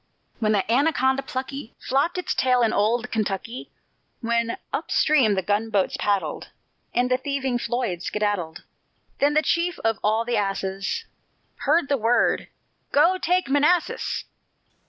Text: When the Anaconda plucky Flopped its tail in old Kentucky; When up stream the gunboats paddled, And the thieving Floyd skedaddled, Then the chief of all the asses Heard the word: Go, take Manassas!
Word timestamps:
When 0.39 0.51
the 0.53 0.65
Anaconda 0.71 1.21
plucky 1.21 1.75
Flopped 1.77 2.17
its 2.17 2.33
tail 2.33 2.63
in 2.63 2.73
old 2.73 3.11
Kentucky; 3.11 3.69
When 4.19 4.57
up 4.73 4.89
stream 4.89 5.35
the 5.35 5.43
gunboats 5.43 5.95
paddled, 5.99 6.49
And 6.91 7.11
the 7.11 7.17
thieving 7.17 7.59
Floyd 7.59 8.01
skedaddled, 8.01 8.63
Then 9.19 9.35
the 9.35 9.43
chief 9.43 9.77
of 9.85 9.99
all 10.03 10.25
the 10.25 10.37
asses 10.37 11.05
Heard 11.67 11.87
the 11.87 11.97
word: 11.97 12.47
Go, 12.91 13.19
take 13.19 13.47
Manassas! 13.47 14.23